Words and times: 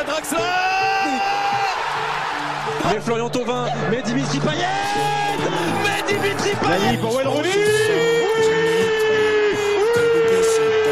à 0.00 0.04
Draxler 0.04 0.38
Mais 2.90 3.00
Florian 3.00 3.28
Thauvin, 3.30 3.66
mais 3.90 4.02
Dimitri 4.02 4.38
Payet 4.40 4.66
Mais 5.84 6.02
Dimitri 6.12 6.50
Payet 6.62 6.96
pour 6.98 7.12
Rooney 7.12 7.48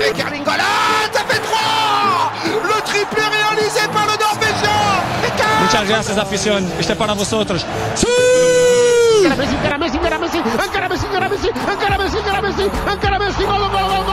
Et 0.09 0.13
Carlingola, 0.13 0.63
ça 1.13 1.21
fait 1.29 1.41
3 1.41 1.61
Le 2.45 2.83
triplé 2.83 3.23
réalisé 3.23 3.81
par 3.93 4.07
le 4.07 4.17
Norvégien 4.19 4.81
Muchas 5.63 5.89
gracias, 5.89 6.19
afición. 6.19 6.65
Este 6.79 6.93
es 6.93 6.99
para 6.99 7.15
vosotros. 7.15 7.65
Messi, 9.43 9.55
encara 9.55 9.79
Messi, 9.79 9.97
encara 9.97 10.19
Messi, 10.19 10.39
encara 10.39 10.89
Messi, 10.89 11.07
encara 11.07 11.29
Messi, 11.29 11.47
encara 11.47 11.99
Messi, 11.99 12.19
encara 12.19 12.43
Messi, 12.43 12.63
encara 12.93 13.19
Messi, 13.19 13.45
gol, 13.45 13.59
gol, 13.59 13.71
gol, 13.71 13.83
gol, 13.83 13.89
gol, 13.89 14.05
gol, 14.05 14.12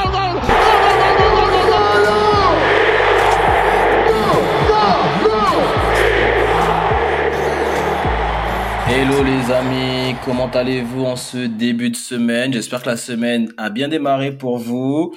Hello 9.10 9.24
les 9.24 9.52
amis, 9.52 10.16
comment 10.24 10.52
allez-vous 10.52 11.04
en 11.04 11.16
ce 11.16 11.48
début 11.48 11.90
de 11.90 11.96
semaine? 11.96 12.54
J'espère 12.54 12.84
que 12.84 12.90
la 12.90 12.96
semaine 12.96 13.52
a 13.58 13.72
bien 13.72 13.88
démarré 13.88 14.32
pour 14.32 14.60
vous. 14.60 15.16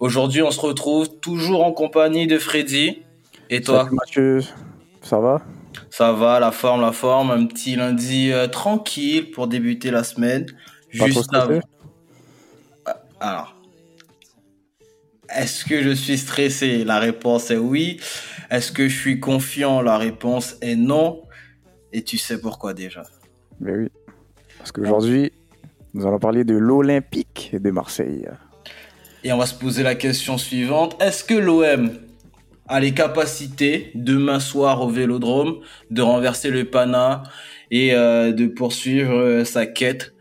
Aujourd'hui, 0.00 0.40
on 0.40 0.50
se 0.50 0.60
retrouve 0.60 1.20
toujours 1.20 1.62
en 1.62 1.72
compagnie 1.72 2.26
de 2.26 2.38
Freddy. 2.38 3.02
Et 3.50 3.60
toi? 3.60 3.84
Salut 3.84 3.96
Mathieu, 3.96 4.40
ça 5.02 5.18
va? 5.18 5.42
Ça 5.90 6.12
va, 6.12 6.40
la 6.40 6.52
forme, 6.52 6.80
la 6.80 6.92
forme. 6.92 7.32
Un 7.32 7.44
petit 7.44 7.76
lundi 7.76 8.32
euh, 8.32 8.46
tranquille 8.46 9.30
pour 9.30 9.46
débuter 9.46 9.90
la 9.90 10.04
semaine. 10.04 10.46
Pas 10.98 11.10
trop 11.10 11.22
stressé? 11.22 11.60
Alors, 13.20 13.56
est-ce 15.28 15.66
que 15.66 15.82
je 15.82 15.90
suis 15.90 16.16
stressé? 16.16 16.82
La 16.82 16.98
réponse 16.98 17.50
est 17.50 17.58
oui. 17.58 18.00
Est-ce 18.50 18.72
que 18.72 18.88
je 18.88 18.98
suis 18.98 19.20
confiant? 19.20 19.82
La 19.82 19.98
réponse 19.98 20.56
est 20.62 20.76
non. 20.76 21.24
Et 21.92 22.02
tu 22.02 22.16
sais 22.16 22.40
pourquoi 22.40 22.72
déjà? 22.72 23.02
Mais 23.64 23.72
oui. 23.76 23.88
Parce 24.58 24.70
qu'aujourd'hui, 24.70 25.32
nous 25.94 26.06
allons 26.06 26.18
parler 26.20 26.44
de 26.44 26.54
l'Olympique 26.54 27.50
de 27.58 27.70
Marseille. 27.70 28.28
Et 29.24 29.32
on 29.32 29.38
va 29.38 29.46
se 29.46 29.54
poser 29.54 29.82
la 29.82 29.94
question 29.96 30.38
suivante. 30.38 30.96
Est-ce 31.02 31.24
que 31.24 31.34
l'OM 31.34 31.90
a 32.68 32.80
les 32.80 32.92
capacités 32.94 33.90
demain 33.94 34.38
soir 34.40 34.80
au 34.82 34.88
Vélodrome 34.88 35.60
de 35.90 36.02
renverser 36.02 36.50
le 36.50 36.64
Pana 36.64 37.22
et 37.70 37.94
euh, 37.94 38.32
de 38.32 38.46
poursuivre 38.46 39.14
euh, 39.14 39.44
sa 39.44 39.66
quête 39.66 40.12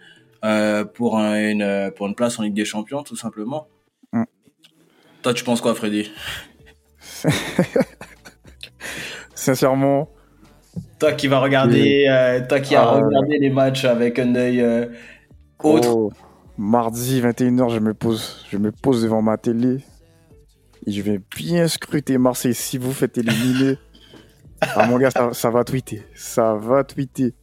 euh, 0.44 0.83
pour, 0.86 1.17
un- 1.17 1.38
une, 1.49 1.91
pour 1.95 2.08
une 2.08 2.16
place 2.16 2.39
en 2.39 2.44
Ligue 2.44 2.53
des 2.53 2.66
Champions, 2.66 3.03
tout 3.03 3.16
simplement? 3.16 3.67
Mm. 4.14 4.23
Toi, 5.21 5.33
tu 5.33 5.44
penses 5.44 5.61
quoi, 5.61 5.75
Freddy? 5.75 6.11
Sincèrement, 9.36 10.09
Toi 11.03 11.11
qui 11.11 11.27
vas 11.27 11.39
regarder, 11.39 12.05
euh, 12.07 12.39
toi 12.47 12.61
qui 12.61 12.77
as 12.77 12.81
Ah, 12.81 12.95
ouais. 12.95 13.03
regardé 13.03 13.37
les 13.37 13.49
matchs 13.49 13.83
avec 13.83 14.19
un 14.19 14.35
œil 14.35 14.61
euh, 14.61 14.85
autre. 15.61 15.93
oh, 15.93 16.13
mardi 16.57 17.19
21h, 17.19 17.71
je 17.71 17.79
me 17.79 17.93
pose, 17.93 18.45
je 18.49 18.57
me 18.57 18.71
pose 18.71 19.03
devant 19.03 19.21
ma 19.21 19.35
télé 19.35 19.79
et 20.87 20.91
je 20.93 21.01
vais 21.01 21.19
bien 21.35 21.67
scruter 21.67 22.17
Marseille. 22.17 22.53
Si 22.53 22.77
vous 22.77 22.93
faites 22.93 23.17
éliminer, 23.17 23.79
ah 24.61 24.87
mon 24.87 24.97
gars, 24.97 25.11
ça, 25.11 25.33
ça 25.33 25.49
va 25.49 25.65
tweeter, 25.65 26.03
ça 26.15 26.53
va 26.53 26.85
tweeter. 26.85 27.33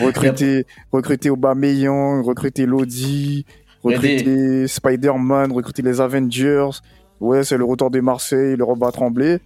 Recruter, 0.00 0.64
recruter 0.92 1.30
Aubameyang, 1.30 2.24
recruter 2.24 2.64
Lodi, 2.64 3.44
recruter 3.82 4.68
Spider-Man, 4.68 5.50
recruter 5.50 5.82
les 5.82 6.00
Avengers. 6.00 6.70
Ouais, 7.18 7.42
c'est 7.42 7.56
le 7.56 7.64
retour 7.64 7.90
de 7.90 7.98
Marseille, 7.98 8.54
le 8.54 8.62
rebat 8.62 8.92
tremblé. 8.92 9.38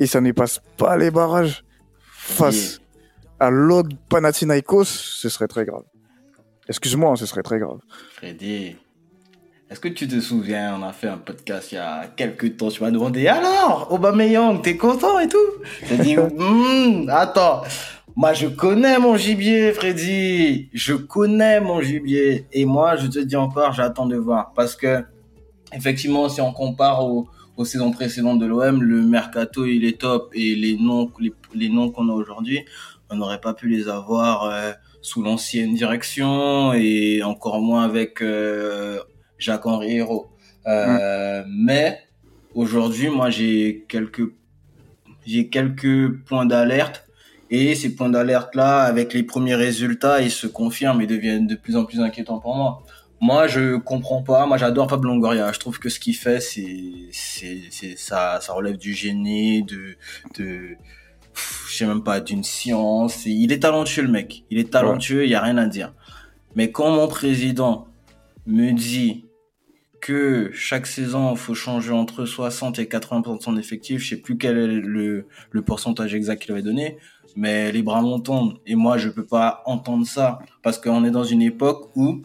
Et 0.00 0.06
ça 0.06 0.20
ne 0.20 0.32
passe 0.32 0.60
pas 0.76 0.96
les 0.96 1.12
barrages. 1.12 1.62
Face 2.26 2.80
à 3.38 3.50
Log 3.50 3.92
Panathinaikos, 4.08 4.84
ce 4.84 5.28
serait 5.28 5.46
très 5.46 5.64
grave. 5.64 5.84
Excuse-moi, 6.68 7.16
ce 7.16 7.26
serait 7.26 7.42
très 7.42 7.58
grave. 7.58 7.78
Freddy, 8.16 8.76
est-ce 9.70 9.80
que 9.80 9.88
tu 9.88 10.08
te 10.08 10.20
souviens, 10.20 10.76
on 10.78 10.82
a 10.82 10.92
fait 10.92 11.08
un 11.08 11.18
podcast 11.18 11.72
il 11.72 11.76
y 11.76 11.78
a 11.78 12.06
quelques 12.16 12.56
temps, 12.56 12.68
tu 12.68 12.82
m'as 12.82 12.90
demandé 12.90 13.28
alors, 13.28 13.88
Aubameyang, 13.92 14.60
t'es 14.60 14.76
content 14.76 15.18
et 15.20 15.28
tout? 15.28 15.38
J'ai 15.88 15.98
dit, 15.98 16.16
Hmm, 16.38 17.08
attends, 17.10 17.62
moi 18.16 18.32
je 18.32 18.48
connais 18.48 18.98
mon 18.98 19.16
gibier, 19.16 19.72
Freddy, 19.72 20.68
je 20.72 20.94
connais 20.94 21.60
mon 21.60 21.80
gibier, 21.80 22.46
et 22.52 22.64
moi 22.64 22.96
je 22.96 23.06
te 23.06 23.18
dis 23.20 23.36
encore, 23.36 23.72
j'attends 23.72 24.06
de 24.06 24.16
voir, 24.16 24.52
parce 24.54 24.74
que 24.74 25.04
effectivement, 25.72 26.28
si 26.28 26.40
on 26.40 26.52
compare 26.52 27.04
aux, 27.04 27.28
aux 27.56 27.64
saisons 27.64 27.90
précédentes 27.90 28.38
de 28.38 28.46
l'OM, 28.46 28.82
le 28.82 29.02
mercato 29.02 29.64
il 29.64 29.84
est 29.84 30.00
top, 30.00 30.30
et 30.34 30.54
les 30.54 30.76
noms, 30.76 31.10
les, 31.20 31.32
les 31.54 31.68
noms 31.68 31.90
qu'on 31.90 32.08
a 32.08 32.12
aujourd'hui, 32.12 32.64
on 33.10 33.16
n'aurait 33.16 33.40
pas 33.40 33.54
pu 33.54 33.68
les 33.68 33.88
avoir. 33.88 34.44
euh, 34.44 34.72
sous 35.06 35.22
l'ancienne 35.22 35.72
direction 35.74 36.72
et 36.74 37.22
encore 37.22 37.60
moins 37.60 37.84
avec 37.84 38.20
euh, 38.22 38.98
Jacques-Henri 39.38 39.98
Hérault. 39.98 40.26
Euh, 40.66 41.44
Mais 41.48 42.00
aujourd'hui, 42.54 43.08
moi, 43.08 43.30
j'ai 43.30 43.84
quelques, 43.88 44.22
j'ai 45.24 45.48
quelques 45.48 46.12
points 46.24 46.44
d'alerte 46.44 47.04
et 47.50 47.76
ces 47.76 47.94
points 47.94 48.08
d'alerte 48.08 48.56
là, 48.56 48.80
avec 48.80 49.14
les 49.14 49.22
premiers 49.22 49.54
résultats, 49.54 50.20
ils 50.20 50.32
se 50.32 50.48
confirment 50.48 51.00
et 51.00 51.06
deviennent 51.06 51.46
de 51.46 51.54
plus 51.54 51.76
en 51.76 51.84
plus 51.84 52.00
inquiétants 52.00 52.40
pour 52.40 52.56
moi. 52.56 52.82
Moi, 53.20 53.46
je 53.46 53.76
comprends 53.76 54.22
pas. 54.22 54.46
Moi, 54.46 54.58
j'adore 54.58 54.86
Pablo 54.86 55.10
Longoria. 55.10 55.50
Je 55.52 55.58
trouve 55.58 55.78
que 55.78 55.88
ce 55.88 55.98
qu'il 55.98 56.14
fait, 56.14 56.40
c'est, 56.40 57.08
c'est, 57.12 57.96
ça, 57.96 58.40
ça 58.40 58.52
relève 58.52 58.76
du 58.76 58.92
génie, 58.92 59.62
de, 59.62 59.96
de, 60.38 60.76
je 61.68 61.76
sais 61.76 61.86
même 61.86 62.02
pas, 62.02 62.20
d'une 62.20 62.44
science. 62.44 63.24
Il 63.24 63.52
est 63.52 63.60
talentueux, 63.60 64.02
le 64.02 64.10
mec. 64.10 64.44
Il 64.50 64.58
est 64.58 64.70
talentueux, 64.70 65.24
il 65.24 65.30
y 65.30 65.34
a 65.34 65.40
rien 65.40 65.56
à 65.56 65.66
dire. 65.66 65.94
Mais 66.54 66.70
quand 66.70 66.90
mon 66.90 67.08
président 67.08 67.88
me 68.46 68.72
dit 68.72 69.26
que 70.00 70.50
chaque 70.52 70.86
saison, 70.86 71.32
il 71.32 71.38
faut 71.38 71.54
changer 71.54 71.92
entre 71.92 72.26
60 72.26 72.78
et 72.78 72.84
80% 72.84 73.38
de 73.38 73.42
son 73.42 73.56
effectif, 73.56 74.02
je 74.02 74.10
sais 74.10 74.16
plus 74.20 74.36
quel 74.36 74.58
est 74.58 74.66
le, 74.66 75.26
le 75.50 75.62
pourcentage 75.62 76.14
exact 76.14 76.42
qu'il 76.42 76.52
avait 76.52 76.62
donné, 76.62 76.98
mais 77.34 77.72
les 77.72 77.82
bras 77.82 78.02
m'en 78.02 78.20
tombent. 78.20 78.58
Et 78.66 78.74
moi, 78.74 78.98
je 78.98 79.08
peux 79.08 79.24
pas 79.24 79.62
entendre 79.64 80.06
ça 80.06 80.38
parce 80.62 80.78
qu'on 80.78 81.04
est 81.04 81.10
dans 81.10 81.24
une 81.24 81.42
époque 81.42 81.90
où 81.96 82.22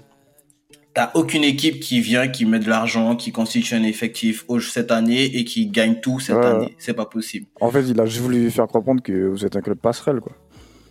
T'as 0.94 1.12
aucune 1.14 1.44
équipe 1.46 1.80
qui 1.80 2.02
vient, 2.02 2.28
qui 2.28 2.46
met 2.46 2.60
de 2.60 2.68
l'argent, 2.70 3.16
qui 3.16 3.32
constitue 3.32 3.76
un 3.76 3.84
effectif 3.84 4.46
cette 4.60 4.92
année 4.92 5.24
et 5.38 5.46
qui 5.46 5.68
gagne 5.68 6.02
tout 6.02 6.20
cette 6.20 6.36
Ouais. 6.36 6.46
année. 6.46 6.76
C'est 6.78 6.94
pas 6.94 7.06
possible. 7.06 7.46
En 7.62 7.72
fait, 7.72 7.84
il 7.88 8.00
a 8.00 8.06
juste 8.06 8.20
voulu 8.20 8.52
faire 8.52 8.68
comprendre 8.68 9.02
que 9.02 9.28
vous 9.28 9.46
êtes 9.46 9.56
un 9.56 9.62
club 9.62 9.78
passerelle, 9.78 10.20
quoi. 10.20 10.34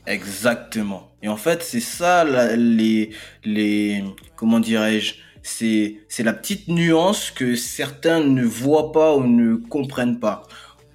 Exactement. 0.06 1.10
Et 1.22 1.28
en 1.28 1.37
fait, 1.37 1.62
c'est 1.62 1.81
ça 1.81 2.25
la- 2.25 2.56
les 2.56 3.10
les 3.44 4.03
comment 4.37 4.59
dirais-je 4.60 5.15
c'est 5.43 5.97
c'est 6.09 6.22
la 6.22 6.33
petite 6.33 6.69
nuance 6.69 7.31
que 7.31 7.55
certains 7.55 8.21
ne 8.21 8.43
voient 8.44 8.93
pas 8.93 9.15
ou 9.16 9.25
ne 9.27 9.56
comprennent 9.56 10.19
pas. 10.19 10.43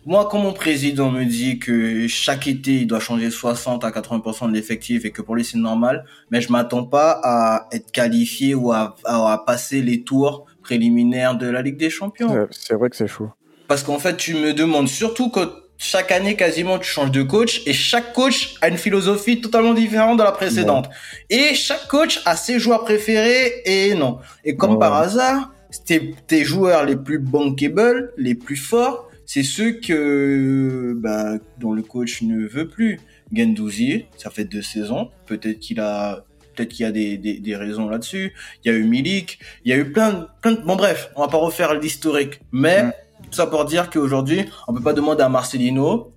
Moi, 0.08 0.28
quand 0.30 0.38
mon 0.38 0.54
président 0.54 1.10
me 1.10 1.24
dit 1.26 1.58
que 1.58 2.08
chaque 2.08 2.48
été, 2.48 2.74
il 2.82 2.88
doit 2.88 3.00
changer 3.00 3.32
60 3.32 3.84
à 3.84 3.90
80% 3.90 4.50
de 4.50 4.54
l'effectif 4.54 5.04
et 5.04 5.12
que 5.12 5.24
pour 5.24 5.36
lui 5.36 5.44
c'est 5.44 5.58
normal, 5.58 6.06
mais 6.30 6.42
je 6.42 6.52
m'attends 6.52 6.84
pas 6.86 7.20
à 7.24 7.68
être 7.72 7.92
qualifié 7.92 8.54
ou 8.54 8.72
à, 8.72 8.96
à, 9.04 9.34
à 9.34 9.38
passer 9.40 9.82
les 9.82 10.04
tours 10.04 10.46
préliminaires 10.62 11.36
de 11.36 11.48
la 11.48 11.62
Ligue 11.64 11.78
des 11.78 11.90
Champions. 11.90 12.48
C'est- 12.52 12.76
vrai 12.76 12.90
que 12.92 12.96
c'est 12.96 13.08
chaud. 13.08 13.30
Parce 13.68 13.82
qu'en 13.82 13.98
fait, 13.98 14.16
tu 14.16 14.36
me 14.36 14.54
demandes 14.54 14.88
surtout 14.88 15.32
que 15.32 15.40
chaque 15.78 16.12
année, 16.12 16.36
quasiment, 16.36 16.78
tu 16.78 16.88
changes 16.88 17.10
de 17.12 17.24
coach 17.24 17.64
et 17.66 17.74
chaque 17.74 18.14
coach 18.14 18.56
a 18.62 18.68
une 18.70 18.78
philosophie 18.78 19.42
totalement 19.42 19.74
différente 19.74 20.20
de 20.20 20.24
la 20.24 20.32
précédente. 20.32 20.88
Et 21.32 21.56
chaque 21.56 21.88
coach 21.88 22.22
a 22.26 22.36
ses 22.36 22.60
joueurs 22.60 22.84
préférés 22.84 23.64
et 23.66 23.96
non. 23.96 24.20
Et 24.44 24.56
comme 24.56 24.74
Ouais. 24.74 24.80
par 24.80 24.94
hasard, 24.94 25.52
tes, 25.86 26.14
tes 26.28 26.44
joueurs 26.46 26.86
les 26.86 26.96
plus 26.96 27.18
bankable, 27.18 28.14
les 28.18 28.36
plus 28.36 28.56
forts, 28.56 29.10
c'est 29.26 29.44
ceux 29.44 29.74
que, 29.74 30.94
bah, 30.98 31.38
dont 31.60 31.74
le 31.74 31.82
coach 31.82 32.22
ne 32.22 32.46
veut 32.48 32.68
plus. 32.68 33.00
Gendouzi, 33.34 34.06
ça 34.18 34.30
fait 34.30 34.46
deux 34.46 34.62
saisons. 34.62 35.10
Peut-être 35.26 35.60
qu'il 35.60 35.80
a, 35.80 36.26
peut-être 36.56 36.70
qu'il 36.70 36.84
y 36.86 36.88
a 36.88 36.92
des, 36.92 37.18
des, 37.18 37.40
des 37.40 37.56
raisons 37.56 37.90
là-dessus. 37.90 38.34
Il 38.64 38.72
y 38.72 38.76
a 38.76 38.78
eu 38.78 38.84
Milik. 38.84 39.40
Il 39.66 39.72
y 39.72 39.74
a 39.74 39.78
eu 39.78 39.92
plein, 39.92 40.14
de- 40.14 40.28
plein 40.42 40.52
de, 40.54 40.62
bon 40.62 40.76
bref, 40.76 41.10
on 41.16 41.22
va 41.22 41.28
pas 41.28 41.38
refaire 41.38 41.74
l'historique. 41.74 42.40
Mais, 42.52 42.84
Mm. 42.84 42.92
tout 43.24 43.34
ça 43.34 43.48
pour 43.48 43.66
dire 43.66 43.90
qu'aujourd'hui, 43.90 44.46
on 44.68 44.74
peut 44.74 44.82
pas 44.84 44.94
demander 44.94 45.24
à 45.24 45.30
Marcelino 45.30 46.12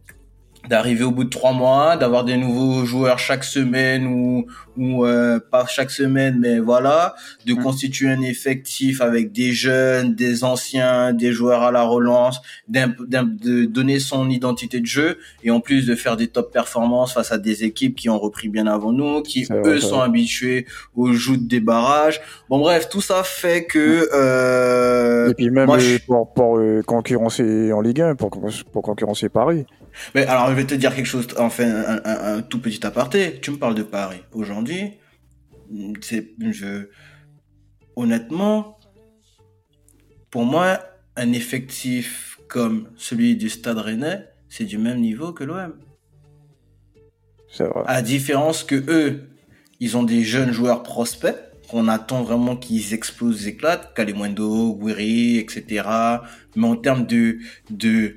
d'arriver 0.69 1.05
au 1.05 1.10
bout 1.10 1.25
de 1.25 1.28
trois 1.31 1.52
mois, 1.52 1.96
d'avoir 1.96 2.25
des 2.25 2.37
nouveaux 2.37 2.84
joueurs 2.84 3.19
chaque 3.19 3.44
semaine 3.44 4.06
ou, 4.06 4.46
ou 4.76 5.05
euh, 5.06 5.38
pas 5.50 5.64
chaque 5.66 5.90
semaine, 5.90 6.37
mais 6.40 6.58
voilà, 6.58 7.14
de 7.46 7.55
Mm. 7.55 7.62
constituer 7.62 8.08
un 8.10 8.20
effectif 8.20 9.00
avec 9.00 9.32
des 9.32 9.52
jeunes, 9.52 10.14
des 10.14 10.44
anciens, 10.44 11.12
des 11.14 11.32
joueurs 11.32 11.62
à 11.62 11.70
la 11.72 11.82
relance, 11.84 12.40
d'im- 12.69 12.94
de 12.99 13.64
donner 13.64 13.99
son 13.99 14.28
identité 14.28 14.81
de 14.81 14.87
jeu 14.87 15.19
et 15.43 15.50
en 15.50 15.60
plus 15.60 15.87
de 15.87 15.94
faire 15.94 16.16
des 16.16 16.26
top 16.28 16.52
performances 16.52 17.14
face 17.14 17.32
à 17.32 17.38
des 17.38 17.64
équipes 17.64 17.96
qui 17.96 18.08
ont 18.11 18.19
repris 18.19 18.49
bien 18.49 18.66
avant 18.66 18.93
nous, 18.93 19.22
qui 19.22 19.44
vrai, 19.44 19.62
eux 19.64 19.81
sont 19.81 20.00
habitués 20.00 20.66
aux 20.94 21.12
joutes 21.12 21.46
des 21.46 21.61
barrages. 21.61 22.20
Bon 22.50 22.58
bref, 22.58 22.88
tout 22.90 23.00
ça 23.00 23.22
fait 23.22 23.64
que 23.64 24.08
euh, 24.14 25.31
Et 25.31 25.34
puis 25.34 25.50
même 25.50 25.66
moi, 25.66 25.76
euh, 25.76 25.81
je- 25.81 25.99
pour, 26.06 26.32
pour 26.32 26.58
euh, 26.58 26.82
concurrencer 26.82 27.72
en 27.72 27.81
Ligue 27.81 28.02
1, 28.02 28.14
pour, 28.16 28.31
pour 28.72 28.82
concurrencer 28.82 29.28
Paris. 29.28 29.64
Mais 30.14 30.26
alors, 30.26 30.49
je 30.50 30.55
vais 30.55 30.67
te 30.67 30.75
dire 30.75 30.94
quelque 30.94 31.06
chose, 31.06 31.26
enfin, 31.38 31.64
un, 31.69 32.00
un- 32.05 32.37
un 32.37 32.43
tout 32.43 32.61
petit 32.61 32.85
aparté. 32.87 33.38
Tu 33.40 33.50
me 33.50 33.56
parles 33.58 33.75
de 33.75 33.82
Paris. 33.82 34.20
Aujourd'hui, 34.32 34.93
c'est, 36.00 36.31
je, 36.50 36.88
honnêtement, 37.96 38.79
pour 40.31 40.44
moi, 40.44 40.79
un 41.17 41.32
effectif 41.32 42.38
comme 42.49 42.88
celui 42.96 43.37
du 43.37 43.49
Stade 43.49 43.79
Rennais, 43.79 44.29
c'est 44.49 44.64
du 44.64 44.79
même 44.79 45.00
niveau 45.00 45.32
que 45.32 45.44
l'OM. 45.44 45.75
C'est 47.50 47.64
vrai. 47.64 47.82
À 47.87 48.02
différence 48.02 48.62
que 48.64 48.75
eux, 48.88 49.29
ils 49.81 49.96
ont 49.96 50.02
des 50.02 50.23
jeunes 50.23 50.52
joueurs 50.52 50.82
prospects 50.82 51.37
qu'on 51.69 51.88
attend 51.88 52.23
vraiment 52.23 52.56
qu'ils 52.56 52.94
explosent, 52.94 53.46
éclatent, 53.46 53.93
Kalimundo, 53.94 54.75
Guiri, 54.75 55.38
etc. 55.38 55.82
Mais 56.56 56.67
en 56.67 56.76
termes 56.76 57.06
de, 57.06 57.38
de, 57.70 58.17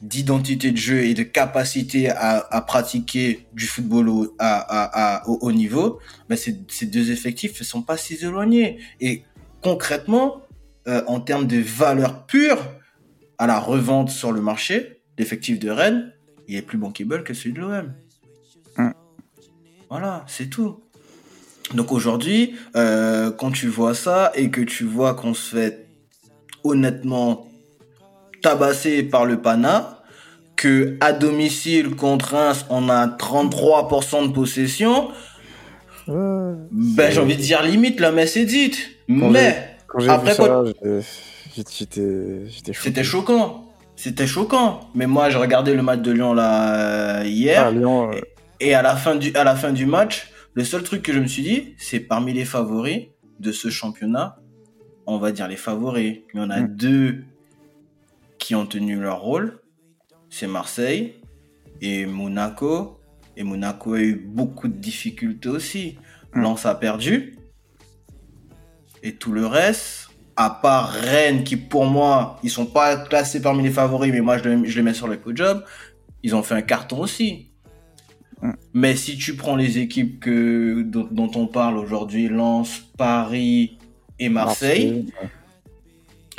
d'identité 0.00 0.70
de 0.70 0.76
jeu 0.76 1.00
et 1.04 1.14
de 1.14 1.22
capacité 1.22 2.08
à, 2.10 2.38
à 2.50 2.60
pratiquer 2.62 3.46
du 3.52 3.66
football 3.66 4.08
au, 4.08 4.34
à, 4.38 4.56
à, 4.58 5.16
à- 5.18 5.28
au 5.28 5.38
haut 5.42 5.52
niveau, 5.52 6.00
ben 6.28 6.36
ces, 6.36 6.58
ces 6.68 6.86
deux 6.86 7.10
effectifs 7.10 7.58
ne 7.60 7.64
sont 7.64 7.82
pas 7.82 7.96
si 7.98 8.14
éloignés. 8.14 8.78
Et 9.00 9.24
concrètement, 9.62 10.42
euh, 10.88 11.02
en 11.06 11.20
termes 11.20 11.46
de 11.46 11.58
valeur 11.58 12.26
pure, 12.26 12.58
à 13.36 13.46
la 13.46 13.58
revente 13.58 14.10
sur 14.10 14.32
le 14.32 14.40
marché, 14.40 15.02
l'effectif 15.18 15.58
de 15.58 15.68
Rennes, 15.70 16.12
il 16.48 16.56
est 16.56 16.62
plus 16.62 16.78
bankable 16.78 17.22
que 17.22 17.34
celui 17.34 17.52
de 17.52 17.60
l'OM. 17.60 17.92
Mm. 18.78 18.90
Voilà, 19.90 20.24
c'est 20.28 20.48
tout. 20.48 20.80
Donc 21.74 21.92
aujourd'hui, 21.92 22.54
euh, 22.74 23.30
quand 23.30 23.50
tu 23.50 23.68
vois 23.68 23.94
ça 23.94 24.32
et 24.34 24.50
que 24.50 24.60
tu 24.62 24.84
vois 24.84 25.14
qu'on 25.14 25.34
se 25.34 25.56
fait 25.56 25.86
honnêtement 26.64 27.49
tabasser 28.42 29.02
par 29.02 29.24
le 29.26 29.40
Pana, 29.40 30.02
que 30.56 30.96
à 31.00 31.12
domicile 31.12 31.94
contre 31.96 32.34
Reims, 32.34 32.66
on 32.70 32.88
a 32.88 33.06
33% 33.06 34.28
de 34.28 34.32
possession, 34.32 35.08
ben 36.08 37.10
j'ai 37.10 37.20
envie 37.20 37.36
de 37.36 37.40
dire 37.42 37.62
limite, 37.62 38.00
la 38.00 38.12
messe 38.12 38.36
est 38.36 38.44
dite. 38.44 38.78
Quand 39.08 39.30
Mais 39.30 39.76
Quand 39.86 40.08
Après, 40.08 40.34
choqué. 40.34 40.72
c'était 42.74 43.04
choquant. 43.04 43.66
C'était 43.96 44.26
choquant. 44.26 44.80
Mais 44.94 45.06
moi, 45.06 45.30
j'ai 45.30 45.38
regardé 45.38 45.74
le 45.74 45.82
match 45.82 46.00
de 46.00 46.12
Lyon 46.12 46.32
là 46.32 47.20
euh, 47.20 47.24
hier. 47.26 47.64
Ah, 47.66 47.70
Lyon, 47.70 48.10
euh, 48.12 48.20
Et 48.60 48.74
à 48.74 48.82
la 48.82 48.96
fin 48.96 49.14
du, 49.16 49.34
à 49.34 49.44
la 49.44 49.54
fin 49.56 49.72
du 49.72 49.84
match, 49.86 50.30
le 50.54 50.64
seul 50.64 50.82
truc 50.82 51.02
que 51.02 51.12
je 51.12 51.18
me 51.20 51.26
suis 51.26 51.42
dit, 51.42 51.74
c'est 51.78 52.00
parmi 52.00 52.32
les 52.32 52.44
favoris 52.44 53.08
de 53.40 53.52
ce 53.52 53.68
championnat, 53.68 54.36
on 55.06 55.18
va 55.18 55.32
dire 55.32 55.48
les 55.48 55.56
favoris. 55.56 56.18
Il 56.34 56.40
y 56.40 56.42
en 56.42 56.50
a 56.50 56.60
Mm. 56.60 56.76
deux 56.76 57.24
qui 58.40 58.56
ont 58.56 58.66
tenu 58.66 58.96
leur 58.96 59.20
rôle. 59.20 59.60
C'est 60.28 60.48
Marseille 60.48 61.14
et 61.80 62.06
Monaco. 62.06 62.98
Et 63.36 63.44
Monaco 63.44 63.94
a 63.94 64.00
eu 64.00 64.16
beaucoup 64.16 64.66
de 64.66 64.76
difficultés 64.76 65.48
aussi. 65.48 65.98
Mm. 66.34 66.40
Lens 66.40 66.66
a 66.66 66.74
perdu. 66.74 67.36
Et 69.04 69.14
tout 69.14 69.32
le 69.32 69.46
reste, 69.46 70.08
à 70.36 70.50
part 70.50 70.90
Rennes, 70.90 71.44
qui 71.44 71.56
pour 71.56 71.86
moi, 71.86 72.38
ils 72.42 72.50
sont 72.50 72.66
pas 72.66 72.96
classés 72.96 73.40
parmi 73.40 73.62
les 73.62 73.70
favoris, 73.70 74.12
mais 74.12 74.20
moi 74.20 74.36
je 74.36 74.48
les, 74.48 74.68
je 74.68 74.76
les 74.76 74.82
mets 74.82 74.94
sur 74.94 75.08
le 75.08 75.18
job, 75.34 75.64
ils 76.22 76.34
ont 76.34 76.42
fait 76.42 76.54
un 76.54 76.62
carton 76.62 76.98
aussi. 76.98 77.52
Mm. 78.42 78.52
Mais 78.74 78.96
si 78.96 79.16
tu 79.16 79.36
prends 79.36 79.56
les 79.56 79.78
équipes 79.78 80.20
que, 80.20 80.82
dont, 80.82 81.08
dont 81.10 81.30
on 81.34 81.46
parle 81.46 81.78
aujourd'hui, 81.78 82.28
Lens, 82.28 82.82
Paris 82.98 83.78
et 84.18 84.28
Marseille. 84.28 85.06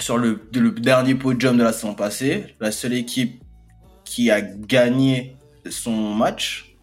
Sur 0.01 0.17
le, 0.17 0.39
de- 0.51 0.59
le 0.59 0.71
dernier 0.71 1.15
podium 1.15 1.57
de 1.57 1.63
la 1.63 1.71
saison 1.73 1.93
passée, 1.93 2.55
la 2.59 2.71
seule 2.71 2.93
équipe 2.93 3.41
qui 4.03 4.29
a 4.31 4.41
gagné 4.41 5.37
son 5.69 6.13
match, 6.13 6.75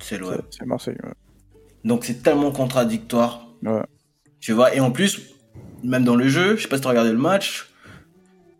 c'est 0.00 0.18
l'OM. 0.18 0.40
C'est- 0.50 0.64
Marseille. 0.66 0.96
ouais. 1.04 1.12
Donc 1.84 2.04
c'est 2.04 2.22
tellement 2.22 2.50
contradictoire. 2.52 3.46
Ouais. 3.62 3.82
Tu 4.40 4.52
vois, 4.52 4.74
et 4.74 4.80
en 4.80 4.90
plus, 4.90 5.20
même 5.84 6.04
dans 6.04 6.16
le 6.16 6.28
jeu, 6.28 6.56
je 6.56 6.62
sais 6.62 6.68
pas 6.68 6.76
si 6.76 6.82
tu 6.82 6.86
as 6.88 6.90
regardé 6.90 7.12
le 7.12 7.18
match, 7.18 7.70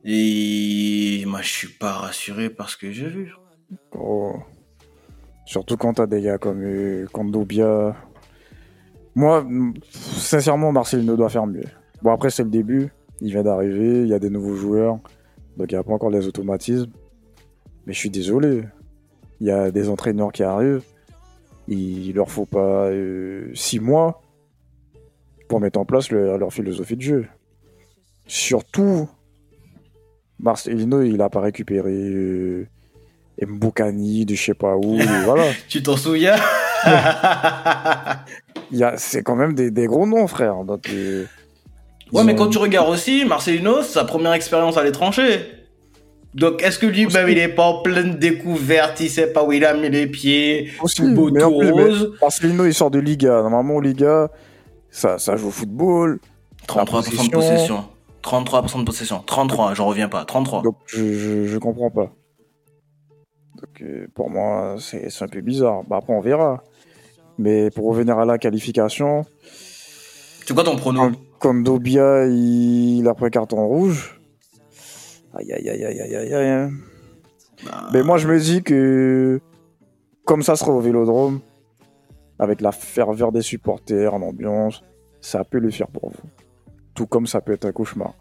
et 0.04 1.24
moi 1.26 1.42
je 1.42 1.48
suis 1.48 1.68
pas 1.68 1.92
rassuré 1.92 2.50
par 2.50 2.68
ce 2.70 2.76
que 2.76 2.90
j'ai 2.92 3.08
vu. 3.08 3.32
Oh. 3.92 4.34
Surtout 5.46 5.76
quand 5.76 5.94
t'as 5.94 6.06
des 6.06 6.22
gars 6.22 6.38
comme 6.38 6.62
euh, 6.62 7.06
Kondobia. 7.12 7.96
Moi, 9.16 9.44
sincèrement, 9.90 10.70
Marcelino 10.70 11.16
doit 11.16 11.28
faire 11.28 11.46
mieux. 11.46 11.64
Bon, 12.00 12.12
après, 12.12 12.30
c'est 12.30 12.44
le 12.44 12.50
début. 12.50 12.90
Il 13.20 13.30
vient 13.30 13.42
d'arriver, 13.42 14.02
il 14.02 14.08
y 14.08 14.14
a 14.14 14.18
des 14.18 14.30
nouveaux 14.30 14.56
joueurs. 14.56 14.98
Donc, 15.56 15.70
il 15.70 15.74
n'y 15.74 15.78
a 15.78 15.82
pas 15.82 15.92
encore 15.92 16.10
les 16.10 16.26
automatismes. 16.26 16.90
Mais 17.86 17.92
je 17.92 17.98
suis 17.98 18.10
désolé. 18.10 18.64
Il 19.40 19.46
y 19.46 19.50
a 19.50 19.70
des 19.70 19.88
entraîneurs 19.88 20.32
qui 20.32 20.42
arrivent. 20.42 20.82
Il 21.68 22.12
leur 22.14 22.30
faut 22.30 22.46
pas 22.46 22.86
euh, 22.86 23.50
six 23.54 23.78
mois 23.78 24.22
pour 25.48 25.60
mettre 25.60 25.78
en 25.78 25.84
place 25.84 26.10
leur, 26.10 26.38
leur 26.38 26.52
philosophie 26.52 26.96
de 26.96 27.02
jeu. 27.02 27.26
Surtout, 28.26 29.08
Marcelino, 30.38 31.02
il 31.02 31.20
a 31.20 31.28
pas 31.28 31.40
récupéré 31.40 31.92
euh, 31.92 32.66
Mbokani 33.42 34.24
de 34.24 34.34
je 34.34 34.42
sais 34.42 34.54
pas 34.54 34.76
où. 34.76 34.98
voilà. 35.24 35.44
Tu 35.68 35.82
t'en 35.82 35.96
souviens? 35.96 36.36
C'est 38.96 39.22
quand 39.22 39.36
même 39.36 39.54
des, 39.54 39.70
des 39.70 39.86
gros 39.86 40.06
noms, 40.06 40.26
frère. 40.26 40.64
Donc, 40.64 40.88
euh, 40.90 41.26
Ouais, 42.12 42.24
mais 42.24 42.34
quand 42.34 42.48
tu 42.48 42.58
regardes 42.58 42.88
aussi, 42.90 43.24
Marcelino, 43.24 43.82
c'est 43.82 43.92
sa 43.92 44.04
première 44.04 44.32
expérience 44.32 44.76
à 44.76 44.82
l'étranger. 44.82 45.40
Donc, 46.34 46.62
est-ce 46.62 46.78
que 46.78 46.86
lui, 46.86 47.06
même, 47.06 47.28
il 47.28 47.38
est 47.38 47.48
pas 47.48 47.64
en 47.64 47.82
pleine 47.82 48.16
découverte, 48.16 49.00
il 49.00 49.10
sait 49.10 49.32
pas 49.32 49.44
où 49.44 49.52
il 49.52 49.64
a 49.64 49.74
mis 49.74 49.88
les 49.90 50.06
pieds, 50.06 50.70
Aussi, 50.80 50.96
tout 50.96 51.12
beau, 51.14 51.30
mais 51.30 51.42
en 51.42 51.50
tout 51.50 51.58
plus, 51.58 51.72
mais 51.72 51.82
rose 51.82 52.12
Marcelino, 52.20 52.66
il 52.66 52.74
sort 52.74 52.90
de 52.90 53.00
Liga. 53.00 53.42
Normalement, 53.42 53.80
Liga, 53.80 54.30
ça, 54.90 55.18
ça 55.18 55.36
joue 55.36 55.48
au 55.48 55.50
football. 55.50 56.20
33% 56.68 57.26
de 57.26 57.30
possession. 57.32 57.84
33% 58.22 58.80
de 58.80 58.84
possession. 58.84 59.22
33, 59.26 59.74
j'en 59.74 59.86
reviens 59.86 60.08
pas. 60.08 60.24
33. 60.24 60.62
Donc, 60.62 60.76
je, 60.86 61.14
je, 61.14 61.46
je 61.46 61.58
comprends 61.58 61.90
pas. 61.90 62.12
Donc, 63.60 63.82
euh, 63.82 64.06
pour 64.14 64.30
moi, 64.30 64.76
c'est 64.78 65.10
c'est 65.10 65.24
un 65.24 65.28
peu 65.28 65.40
bizarre. 65.40 65.82
Bah, 65.88 65.96
après, 65.96 66.12
on 66.12 66.20
verra. 66.20 66.62
Mais 67.38 67.70
pour 67.70 67.86
revenir 67.88 68.18
à 68.18 68.24
la 68.24 68.38
qualification, 68.38 69.24
C'est 70.46 70.54
quoi 70.54 70.62
ton 70.64 70.76
prono 71.40 71.64
Kondobia, 71.64 72.26
il, 72.26 72.98
il 72.98 73.08
a 73.08 73.14
pris 73.14 73.30
carton 73.30 73.66
rouge. 73.66 74.20
Aïe, 75.34 75.52
aïe, 75.52 75.68
aïe, 75.68 75.84
aïe, 75.84 76.00
aïe, 76.00 76.16
aïe, 76.16 76.34
aïe. 76.34 76.70
Bah, 77.64 77.88
Mais 77.92 78.02
moi, 78.02 78.18
je 78.18 78.28
me 78.28 78.38
dis 78.38 78.62
que 78.62 79.40
comme 80.24 80.42
ça 80.42 80.54
sera 80.54 80.72
au 80.72 80.80
Vélodrome, 80.80 81.40
avec 82.38 82.60
la 82.60 82.72
ferveur 82.72 83.32
des 83.32 83.42
supporters 83.42 84.14
en 84.14 84.22
ambiance, 84.22 84.82
ça 85.20 85.44
peut 85.44 85.58
le 85.58 85.70
faire 85.70 85.88
pour 85.88 86.10
vous. 86.10 86.28
Tout 86.94 87.06
comme 87.06 87.26
ça 87.26 87.40
peut 87.40 87.52
être 87.52 87.66
un 87.66 87.72
cauchemar. 87.72 88.14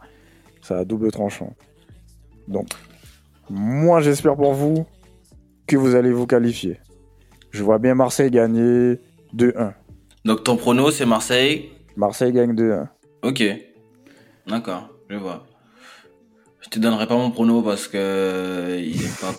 Ça 0.62 0.80
a 0.80 0.86
double 0.86 1.12
tranchant. 1.12 1.54
Donc, 2.48 2.68
moi, 3.50 4.02
j'espère 4.02 4.36
pour 4.36 4.54
vous 4.54 4.86
que 5.68 5.78
vous 5.78 5.96
allez 5.96 6.12
vous 6.12 6.26
qualifier. 6.26 6.80
Je 7.52 7.64
vois 7.64 7.80
bien 7.80 7.96
Marseille 7.96 8.30
gagner 8.30 9.00
2-1. 9.36 9.74
Donc, 10.26 10.44
ton 10.44 10.58
prono, 10.58 10.92
c'est 10.92 11.06
Marseille. 11.06 11.70
Marseille 11.96 12.34
gagne 12.34 12.54
2-1. 12.54 12.88
Ok. 13.22 13.44
D'accord, 14.48 14.90
je 15.10 15.16
vois. 15.16 15.46
Je 16.62 16.70
te 16.70 16.80
donnerai 16.80 17.08
pas 17.08 17.16
mon 17.16 17.32
prono 17.32 17.62
parce 17.62 17.88
que 17.88 17.98
euh, 17.98 18.80
il 18.80 19.02
est 19.02 19.20
pas, 19.22 19.34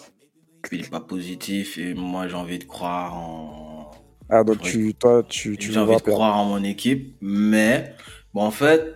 il 0.72 0.80
est 0.80 0.90
pas 0.90 1.00
positif 1.00 1.78
et 1.78 1.94
moi 1.94 2.28
j'ai 2.28 2.34
envie 2.34 2.58
de 2.58 2.64
croire 2.64 3.14
en, 3.14 3.90
Ah, 4.28 4.44
donc 4.44 4.60
tu, 4.60 4.94
toi, 4.94 5.22
tu, 5.28 5.56
tu 5.56 5.72
j'ai 5.72 5.78
envie 5.78 5.96
de 5.96 6.00
perdre. 6.02 6.16
croire 6.16 6.36
en 6.36 6.44
mon 6.46 6.62
équipe, 6.62 7.16
mais 7.20 7.94
bon 8.34 8.42
en 8.42 8.50
fait 8.50 8.94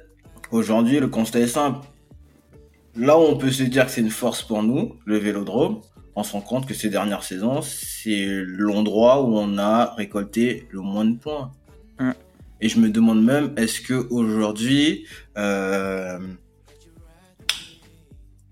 aujourd'hui 0.50 1.00
le 1.00 1.08
constat 1.08 1.40
est 1.40 1.46
simple. 1.48 1.86
Là 2.96 3.18
où 3.18 3.22
on 3.22 3.36
peut 3.36 3.50
se 3.50 3.62
dire 3.64 3.86
que 3.86 3.90
c'est 3.90 4.00
une 4.00 4.10
force 4.10 4.42
pour 4.42 4.62
nous, 4.62 4.96
le 5.04 5.16
Vélodrome, 5.18 5.80
on 6.16 6.22
se 6.22 6.32
rend 6.32 6.40
compte 6.40 6.66
que 6.66 6.74
ces 6.74 6.90
dernières 6.90 7.24
saisons 7.24 7.60
c'est 7.62 8.26
l'endroit 8.46 9.22
où 9.22 9.36
on 9.36 9.58
a 9.58 9.94
récolté 9.94 10.68
le 10.70 10.80
moins 10.80 11.04
de 11.04 11.16
points. 11.18 11.50
Mm. 11.98 12.10
Et 12.60 12.68
je 12.68 12.78
me 12.78 12.88
demande 12.88 13.22
même 13.24 13.52
est-ce 13.56 13.80
que 13.80 14.06
aujourd'hui 14.10 15.06
euh, 15.36 16.18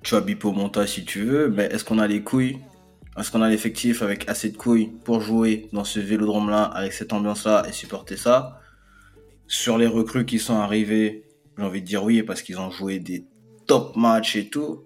tu 0.03 0.15
as 0.15 0.21
Bipo 0.21 0.53
Monta 0.53 0.87
si 0.87 1.05
tu 1.05 1.23
veux, 1.23 1.49
mais 1.49 1.65
est-ce 1.67 1.85
qu'on 1.85 1.99
a 1.99 2.07
les 2.07 2.23
couilles? 2.23 2.59
Est-ce 3.19 3.31
qu'on 3.31 3.43
a 3.43 3.49
l'effectif 3.49 4.03
avec 4.03 4.29
assez 4.29 4.51
de 4.51 4.57
couilles 4.57 4.91
pour 5.05 5.21
jouer 5.21 5.69
dans 5.73 5.85
ce 5.85 6.01
vélodrome-là, 6.01 6.65
avec 6.65 6.93
cette 6.93 7.13
ambiance-là 7.13 7.65
et 7.69 7.73
supporter 7.73 8.17
ça? 8.17 8.59
Sur 9.47 9.77
les 9.77 9.87
recrues 9.87 10.25
qui 10.25 10.39
sont 10.39 10.57
arrivées, 10.57 11.25
j'ai 11.59 11.65
envie 11.65 11.83
de 11.83 11.87
dire 11.87 12.03
oui, 12.03 12.23
parce 12.23 12.43
qu'ils 12.43 12.59
ont 12.59 12.71
joué 12.71 12.99
des 12.99 13.27
top 13.67 13.97
matchs 13.97 14.37
et 14.37 14.49
tout. 14.49 14.85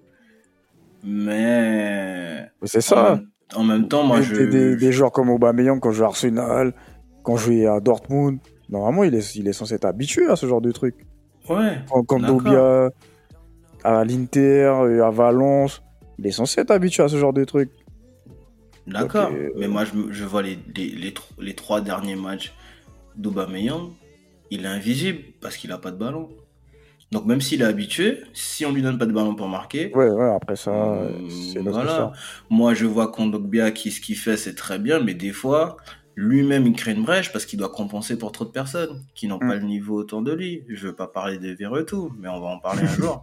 Mais 1.05 2.41
Mais 2.61 2.67
C'est 2.67 2.81
ça. 2.81 3.21
en 3.55 3.63
même 3.63 3.87
temps, 3.87 4.03
moi 4.03 4.21
je. 4.23 4.35
des, 4.35 4.77
des, 4.77 4.93
joueurs 4.93 5.13
comme 5.13 5.31
Aubameyang 5.31 5.79
quand 5.79 5.93
je 5.93 5.99
joue 5.99 6.05
à 6.05 6.09
Arsenal, 6.09 6.75
quand 7.23 7.37
je 7.37 7.67
à 7.67 7.79
Dortmund, 7.79 8.41
normalement 8.69 9.05
il 9.05 9.15
est, 9.15 9.35
il 9.37 9.47
est 9.49 9.53
censé 9.53 9.75
être 9.75 9.85
habitué 9.85 10.29
à 10.29 10.37
ce 10.37 10.47
genre 10.47 10.61
de 10.61 10.73
truc. 10.73 10.95
Ouais. 11.49 11.79
Quand. 12.09 12.21
Dobia 12.21 12.91
à 13.85 14.05
l'Inter, 14.05 14.65
euh, 14.65 15.05
à 15.05 15.11
Valence, 15.11 15.83
il 16.19 16.27
est 16.27 16.33
censé 16.33 16.61
être 16.61 16.73
habitué 16.73 17.03
à 17.05 17.09
ce 17.09 17.17
genre 17.19 17.33
de 17.33 17.45
truc. 17.45 17.71
D'accord, 18.87 19.31
euh, 19.33 19.51
mais 19.57 19.69
moi 19.69 19.85
je, 19.85 20.25
vois 20.25 20.43
les, 20.43 20.59
les, 20.77 20.89
les, 20.89 21.13
tro- 21.13 21.35
les 21.41 21.55
trois 21.55 21.81
derniers 21.81 22.17
matchs 22.17 22.53
d'Aubameyang, 23.17 23.91
il 24.51 24.65
est 24.65 24.69
invisible 24.69 25.21
parce 25.41 25.57
qu'il 25.57 25.73
a 25.73 25.79
pas 25.79 25.91
de 25.91 25.97
ballon. 25.97 26.29
Donc 27.13 27.27
même 27.27 27.41
s'il 27.41 27.63
est 27.63 27.67
habitué, 27.67 28.23
si 28.33 28.67
on 28.67 28.73
lui 28.73 28.83
donne 28.83 28.99
pas 28.99 29.07
de 29.07 29.13
ballon 29.13 29.35
pour 29.37 29.49
marquer, 29.49 29.93
Ouais, 29.95 30.11
ouais, 30.11 30.35
après 30.35 30.57
ça, 30.57 30.71
euh, 30.73 31.11
euh, 31.11 31.29
c'est 31.31 31.61
voilà. 31.61 31.91
histoire. 31.91 32.13
Moi 32.51 32.75
je 32.75 32.87
vois 32.87 33.13
Kondogbia 33.13 33.71
qui 33.71 33.91
ce 33.93 34.01
qu'il 34.01 34.17
fait 34.17 34.37
c'est 34.37 34.55
très 34.55 34.79
bien, 34.81 35.01
mais 35.01 35.15
des 35.15 35.33
fois 35.33 35.77
lui-même 36.19 36.67
il 36.67 36.73
crée 36.73 36.93
une 36.93 37.03
brèche 37.05 37.31
parce 37.31 37.45
qu'il 37.45 37.59
doit 37.59 37.69
compenser 37.69 38.17
pour 38.19 38.33
trop 38.33 38.47
de 38.47 38.51
personnes 38.51 39.05
qui 39.15 39.29
n'ont 39.29 39.37
Mm. 39.41 39.49
pas 39.49 39.55
le 39.57 39.63
niveau 39.67 39.97
autour 39.97 40.23
de 40.23 40.33
lui. 40.33 40.65
Je 40.69 40.89
veux 40.89 40.95
pas 40.95 41.07
parler 41.07 41.37
des 41.39 41.57
tout, 41.87 42.11
mais 42.19 42.29
on 42.29 42.41
va 42.41 42.49
en 42.49 42.59
parler 42.59 42.83
un 42.83 42.87
jour. 43.01 43.23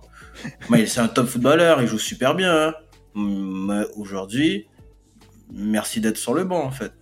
Mais 0.70 0.86
c'est 0.86 1.00
un 1.02 1.08
top 1.08 1.28
footballeur, 1.28 1.82
il 1.82 1.88
joue 1.88 1.98
super 1.98 2.36
bien. 2.36 2.68
hein. 2.70 2.74
Mais 3.16 3.84
aujourd'hui, 3.98 4.68
merci 5.52 6.00
d'être 6.02 6.18
sur 6.18 6.34
le 6.34 6.44
banc 6.46 6.64
en 6.64 6.72
fait. 6.72 6.94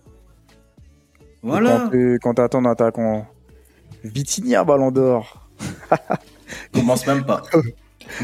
Et 1.20 1.24
Voilà. 1.42 1.88
Quand 1.92 2.18
Quand 2.22 2.34
t'as 2.34 2.48
ton 2.48 2.64
attaquant 2.64 3.26
Vitinha 4.02 4.64
Ballon 4.64 4.90
d'Or. 4.90 5.48
Commence 6.72 7.06
même 7.06 7.24
pas. 7.24 7.42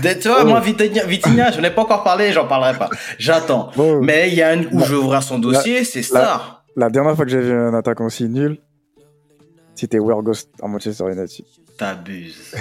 De- 0.03 0.21
tu 0.21 0.29
vois, 0.29 0.43
Oh. 0.43 0.47
moi, 0.47 0.61
Vitinha, 0.61 1.05
Vitinha, 1.07 1.51
je 1.53 1.61
n'ai 1.61 1.71
pas 1.71 1.83
encore 1.83 2.03
parlé, 2.03 2.33
j'en 2.33 2.47
parlerai 2.49 2.77
pas. 2.79 2.91
J'attends. 3.19 3.71
Bon, 3.77 4.03
Mais 4.03 4.29
il 4.29 4.35
y 4.35 4.43
a 4.43 4.51
un 4.51 4.65
où 4.73 4.81
je 4.81 4.95
vais 4.95 5.01
ouvrir 5.01 5.23
son 5.23 5.39
dossier, 5.39 5.85
c'est 5.85 6.03
ça. 6.03 6.58
La 6.79 6.91
dernière 6.91 7.17
fois 7.17 7.25
que 7.25 7.31
j'ai 7.33 7.41
vu 7.41 7.53
un 7.53 7.75
attaquant 7.75 8.07
aussi 8.07 8.29
nul, 8.29 8.57
c'était 9.75 9.99
Wergos 9.99 10.47
à 10.63 10.69
Manchester 10.69 11.07
United. 11.11 11.45
T'abuses. 11.77 12.55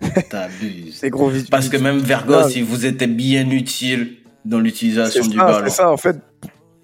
T'abuses. 0.30 0.96
C'est 0.98 1.08
gros 1.08 1.30
vite. 1.30 1.48
Parce 1.48 1.70
que 1.70 1.78
même 1.78 1.96
Vergos, 1.96 2.50
il 2.50 2.64
vous 2.64 2.84
était 2.84 3.06
bien 3.06 3.48
utile 3.48 4.16
dans 4.44 4.60
l'utilisation 4.60 5.26
du 5.26 5.38
ballon. 5.38 5.64
c'est 5.64 5.76
ça, 5.76 5.90
en 5.90 5.96
fait. 5.96 6.18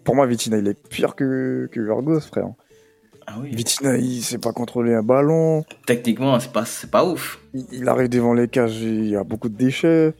Pour 0.04 0.14
moi, 0.14 0.26
Vitinha, 0.26 0.56
il 0.56 0.68
est 0.68 0.88
pire 0.88 1.14
que, 1.14 1.68
que 1.70 1.80
Wergos, 1.80 2.20
frère. 2.20 2.46
Ah 3.26 3.34
oui. 3.38 3.54
Vitinha, 3.54 3.98
il 3.98 4.22
sait 4.22 4.38
pas 4.38 4.52
contrôler 4.52 4.94
un 4.94 5.02
ballon. 5.02 5.66
Techniquement, 5.84 6.40
c'est 6.40 6.50
pas, 6.50 6.64
pas 6.90 7.04
ouf. 7.04 7.40
Il, 7.52 7.66
il 7.72 7.88
arrive 7.90 8.08
devant 8.08 8.32
les 8.32 8.48
cages, 8.48 8.80
il 8.80 9.10
y 9.10 9.16
a 9.16 9.22
beaucoup 9.22 9.50
de 9.50 9.56
déchets. 9.56 10.14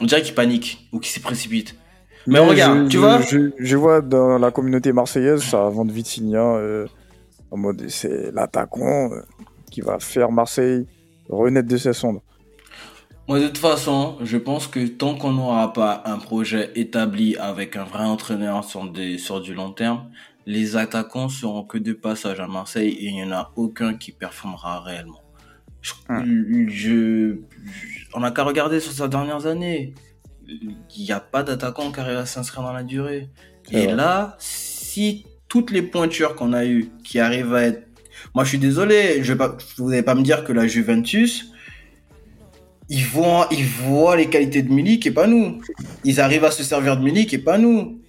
On 0.00 0.06
dirait 0.06 0.22
qu'il 0.22 0.34
panique 0.34 0.88
ou 0.90 1.00
qu'il 1.00 1.12
se 1.12 1.20
précipite. 1.20 1.76
Mais 2.26 2.38
regarde, 2.38 2.84
je, 2.84 2.88
tu 2.88 2.92
je- 2.96 2.98
vois 2.98 3.20
je, 3.20 3.38
je 3.58 3.76
vois 3.76 4.00
dans 4.00 4.38
la 4.38 4.50
communauté 4.50 4.92
marseillaise, 4.92 5.42
ça 5.42 5.68
vend 5.68 5.84
Vitinha 5.84 6.40
euh, 6.56 6.86
en 7.50 7.56
mode 7.56 7.88
c'est 7.88 8.32
l'attaquant 8.32 9.10
euh, 9.12 9.20
qui 9.70 9.80
va 9.80 9.98
faire 9.98 10.30
Marseille 10.30 10.86
renaître 11.28 11.68
de 11.68 11.76
ses 11.76 11.92
cendres. 11.92 12.22
Moi, 13.28 13.38
de 13.40 13.46
toute 13.46 13.58
façon, 13.58 14.16
je 14.22 14.36
pense 14.36 14.66
que 14.66 14.86
tant 14.86 15.14
qu'on 15.14 15.32
n'aura 15.32 15.72
pas 15.72 16.02
un 16.06 16.18
projet 16.18 16.70
établi 16.74 17.36
avec 17.36 17.76
un 17.76 17.84
vrai 17.84 18.04
entraîneur 18.04 18.64
sur, 18.64 18.90
des, 18.90 19.16
sur 19.16 19.40
du 19.40 19.54
long 19.54 19.70
terme, 19.70 20.10
les 20.44 20.76
attaquants 20.76 21.28
seront 21.28 21.62
que 21.62 21.78
de 21.78 21.92
passage 21.92 22.40
à 22.40 22.48
Marseille 22.48 22.90
et 22.90 23.06
il 23.06 23.14
n'y 23.14 23.24
en 23.24 23.30
a 23.32 23.52
aucun 23.56 23.94
qui 23.94 24.10
performera 24.10 24.80
réellement. 24.80 25.20
Je, 25.80 25.92
je- 26.18 26.68
je- 26.68 27.36
on 28.14 28.20
n'a 28.20 28.30
qu'à 28.32 28.42
regarder 28.44 28.80
sur 28.80 28.92
ces 28.92 29.08
dernières 29.08 29.46
années. 29.46 29.94
Il 30.48 31.04
n'y 31.04 31.12
a 31.12 31.20
pas 31.20 31.42
d'attaquant 31.42 31.92
qui 31.92 32.00
arrive 32.00 32.18
à 32.18 32.26
s'inscrire 32.26 32.62
dans 32.62 32.72
la 32.72 32.82
durée. 32.82 33.28
Et 33.70 33.84
vrai. 33.84 33.94
là, 33.94 34.36
si 34.38 35.26
toutes 35.48 35.70
les 35.70 35.82
pointures 35.82 36.34
qu'on 36.34 36.52
a 36.52 36.64
eues 36.64 36.90
qui 37.04 37.18
arrivent 37.18 37.54
à 37.54 37.62
être... 37.62 37.86
Moi, 38.34 38.44
je 38.44 38.50
suis 38.50 38.58
désolé, 38.58 39.22
je 39.22 39.32
vais 39.32 39.38
pas, 39.38 39.56
vous 39.78 39.90
n'allez 39.90 40.02
pas 40.02 40.14
me 40.14 40.22
dire 40.22 40.44
que 40.44 40.52
la 40.52 40.66
Juventus, 40.66 41.52
ils 42.88 43.04
voient, 43.04 43.48
ils 43.50 43.64
voient 43.64 44.16
les 44.16 44.28
qualités 44.28 44.62
de 44.62 44.72
Milik 44.72 45.06
et 45.06 45.10
pas 45.10 45.26
nous. 45.26 45.60
Ils 46.04 46.20
arrivent 46.20 46.44
à 46.44 46.50
se 46.50 46.62
servir 46.62 46.96
de 46.96 47.02
Milik 47.02 47.32
et 47.32 47.38
pas 47.38 47.58
nous. 47.58 48.01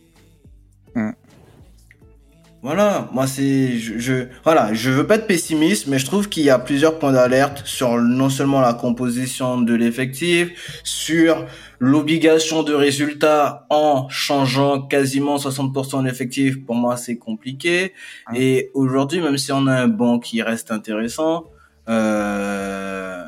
Voilà, 2.64 3.10
moi 3.12 3.28
c'est, 3.28 3.78
je, 3.78 4.00
je, 4.00 4.28
voilà, 4.46 4.74
je 4.74 4.90
veux 4.90 5.06
pas 5.06 5.16
être 5.16 5.28
pessimiste, 5.28 5.88
mais 5.88 6.00
je 6.00 6.06
trouve 6.06 6.30
qu'il 6.30 6.44
y 6.44 6.50
a 6.50 6.58
plusieurs 6.58 6.98
points 6.98 7.12
d'alerte 7.12 7.64
sur 7.66 7.98
non 7.98 8.30
seulement 8.30 8.62
la 8.62 8.74
composition 8.74 9.60
de 9.60 9.74
l'effectif, 9.74 10.80
sur 10.86 11.46
l'obligation 11.80 12.64
de 12.64 12.74
résultat 12.74 13.66
en 13.70 14.08
changeant 14.08 14.82
quasiment 14.82 15.36
60% 15.36 16.04
de 16.04 16.08
l'effectif. 16.08 16.66
Pour 16.66 16.76
moi, 16.76 16.96
c'est 16.96 17.18
compliqué. 17.18 17.92
Hmm. 18.30 18.36
Et 18.38 18.72
aujourd'hui, 18.74 19.20
même 19.20 19.38
si 19.38 19.52
on 19.52 19.68
a 19.68 19.74
un 19.74 19.90
banc 19.90 20.20
qui 20.20 20.42
reste 20.42 20.72
intéressant, 20.72 21.48
euh, 21.90 23.26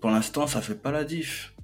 pour 0.00 0.10
l'instant, 0.10 0.48
ça 0.48 0.60
fait 0.60 0.74
pas 0.74 0.90
la 0.90 1.04
diff. 1.04 1.54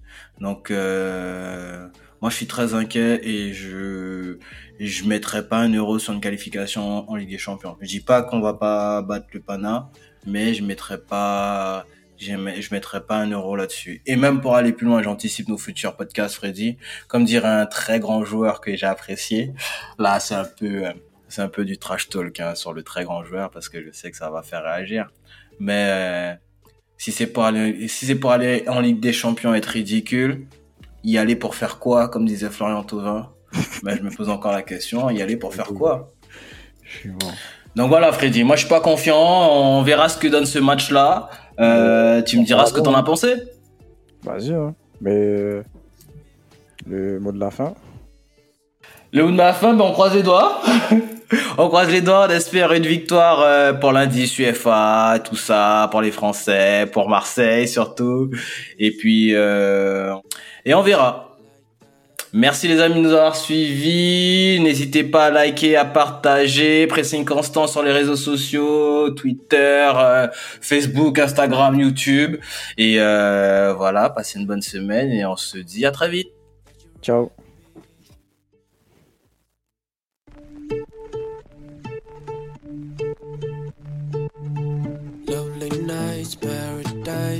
Donc, 0.41 0.71
euh, 0.71 1.89
moi, 2.21 2.31
je 2.31 2.37
suis 2.37 2.47
très 2.47 2.75
inquiet 2.75 3.21
et 3.23 3.53
je 3.53 4.39
je 4.79 5.05
mettrai 5.05 5.47
pas 5.47 5.59
un 5.59 5.73
euro 5.75 5.99
sur 5.99 6.13
une 6.15 6.21
qualification 6.21 7.09
en 7.11 7.17
Ligue 7.17 7.31
des 7.31 7.39
Champions. 7.39 7.77
Je 7.81 7.87
dis 7.89 8.01
pas 8.01 8.23
qu'on 8.23 8.41
va 8.41 8.55
pas 8.55 9.03
battre 9.03 9.27
le 9.35 9.41
Pana, 9.41 9.91
mais 10.27 10.55
je 10.55 10.65
mettrai 10.65 10.99
pas 10.99 11.85
je 12.19 12.33
met- 12.35 12.61
je 12.61 12.73
mettrai 12.75 13.01
pas 13.05 13.17
un 13.17 13.31
euro 13.31 13.57
là-dessus. 13.57 14.03
Et 14.07 14.17
même 14.17 14.41
pour 14.43 14.55
aller 14.57 14.73
plus 14.73 14.87
loin, 14.87 15.03
j'anticipe 15.03 15.49
nos 15.49 15.57
futurs 15.59 15.97
podcasts, 15.97 16.35
Freddy. 16.35 16.77
Comme 17.09 17.25
dirait 17.25 17.49
un 17.49 17.67
très 17.67 17.99
grand 18.01 18.25
joueur 18.25 18.61
que 18.61 18.75
j'ai 18.77 18.87
apprécié, 18.87 19.53
là, 19.99 20.21
c'est 20.21 20.35
un 20.35 20.45
peu, 20.45 20.85
c'est 21.29 21.41
un 21.43 21.49
peu 21.49 21.65
du 21.65 21.79
trash 21.79 22.09
talk 22.11 22.39
hein, 22.41 22.55
sur 22.55 22.73
le 22.75 22.83
très 22.83 23.05
grand 23.05 23.25
joueur 23.25 23.51
parce 23.51 23.69
que 23.71 23.83
je 23.83 23.91
sais 23.91 24.11
que 24.11 24.17
ça 24.19 24.31
va 24.31 24.43
faire 24.43 24.63
réagir. 24.65 25.11
Mais 25.59 25.87
euh, 25.89 26.35
si 26.99 27.11
c'est 27.13 27.27
pour 27.27 27.45
aller, 27.45 27.89
si 27.89 28.05
c'est 28.07 28.15
pour 28.17 28.33
aller 28.33 28.65
en 28.69 28.81
Ligue 28.81 29.01
des 29.01 29.13
Champions 29.15 29.55
être 29.55 29.67
ridicule, 29.67 30.47
y 31.05 31.19
aller 31.19 31.37
pour 31.37 31.55
faire 31.55 31.79
quoi, 31.79 32.09
comme 32.09 32.27
disait 32.27 32.49
Florian 32.49 32.83
Thauvin 32.83 33.31
ben, 33.83 33.97
je 33.97 34.03
me 34.03 34.11
pose 34.11 34.29
encore 34.29 34.53
la 34.53 34.63
question, 34.63 35.11
y 35.11 35.23
aller 35.23 35.37
pour 35.37 35.55
faire 35.55 35.67
quoi? 35.67 36.13
Je 36.83 36.99
suis 36.99 37.09
mort. 37.09 37.33
Donc 37.77 37.89
voilà, 37.89 38.13
Freddy, 38.13 38.45
moi 38.45 38.57
je 38.57 38.61
suis 38.61 38.69
pas 38.69 38.81
confiant. 38.81 39.17
On 39.17 39.83
verra 39.83 40.09
ce 40.09 40.19
que 40.19 40.29
donne 40.29 40.47
ce 40.47 40.59
match-là. 40.59 41.31
Euh, 41.61 42.23
tu 42.23 42.39
me 42.39 42.45
diras 42.45 42.67
ce 42.67 42.73
que 42.73 42.81
t'en 42.81 42.95
as 42.95 43.03
pensé? 43.03 43.35
Vas-y, 44.25 44.53
hein. 44.53 44.75
Mais 45.01 45.15
euh, 45.15 45.63
le 46.87 47.21
mot 47.21 47.33
de 47.33 47.39
la 47.39 47.51
fin. 47.51 47.75
Le 49.13 49.25
mot 49.25 49.31
de 49.31 49.37
ma 49.37 49.53
fin, 49.53 49.75
ben 49.75 49.85
on 49.85 49.93
croise 49.93 50.15
les 50.15 50.23
doigts. 50.23 50.61
on 51.59 51.69
croise 51.69 51.91
les 51.91 52.01
doigts, 52.01 52.27
on 52.29 52.33
espère 52.33 52.73
une 52.73 52.87
victoire 52.87 53.41
euh, 53.41 53.73
pour 53.73 53.93
l'indice 53.93 54.39
UEFA, 54.39 55.21
tout 55.25 55.37
ça, 55.37 55.89
pour 55.91 56.03
les 56.03 56.11
Français, 56.11 56.89
pour 56.93 57.09
Marseille 57.09 57.69
surtout. 57.69 58.31
Et 58.79 58.91
puis, 58.91 59.35
euh, 59.35 60.15
et 60.65 60.75
on 60.75 60.83
verra. 60.83 61.31
Merci 62.33 62.69
les 62.69 62.81
amis 62.81 62.95
de 62.95 63.01
nous 63.01 63.13
avoir 63.13 63.35
suivis. 63.35 64.61
N'hésitez 64.61 65.03
pas 65.03 65.27
à 65.27 65.31
liker, 65.31 65.77
à 65.77 65.85
partager, 65.85 66.87
pressing 66.87 67.25
constant 67.25 67.67
sur 67.67 67.83
les 67.83 67.91
réseaux 67.91 68.15
sociaux, 68.15 69.11
Twitter, 69.11 69.91
euh, 69.97 70.29
Facebook, 70.61 71.19
Instagram, 71.19 71.81
YouTube. 71.81 72.37
Et 72.79 73.01
euh, 73.01 73.75
voilà, 73.77 74.11
passez 74.11 74.39
une 74.39 74.47
bonne 74.47 74.63
semaine 74.63 75.11
et 75.11 75.27
on 75.27 75.37
se 75.37 75.59
dit 75.59 75.85
à 75.85 75.91
très 75.91 76.09
vite. 76.09 76.29
Ciao. 77.03 77.33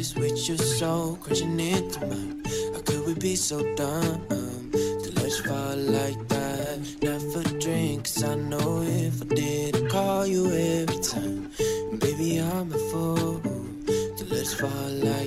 Paradise 0.01 0.15
with 0.15 0.49
your 0.49 0.59
soul 0.59 1.17
crashing 1.17 1.61
into 1.61 2.07
mine. 2.07 2.43
How 2.73 2.81
could 2.81 3.07
we 3.07 3.15
be 3.15 3.37
so 3.37 3.59
dumb 3.75 4.27
to 4.31 5.13
let 5.17 5.31
you 5.31 5.45
fall 5.45 5.77
like 5.77 6.29
that? 6.29 6.79
Never 7.03 7.43
drink, 7.59 8.05
'cause 8.05 8.25
I 8.25 8.35
know 8.35 8.83
if 8.83 9.23
I 9.23 9.35
did, 9.35 9.77
I'd 9.77 9.91
call 9.91 10.27
you 10.27 10.47
every 10.47 11.01
time. 11.01 11.51
Baby, 11.99 12.39
I'm 12.39 12.73
a 12.73 12.79
fool 12.91 13.41
to 14.17 14.25
let 14.31 14.47
you 14.51 14.57
fall 14.63 14.91
like 15.11 15.20